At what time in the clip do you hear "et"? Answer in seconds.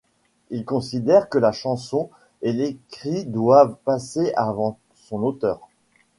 2.41-2.53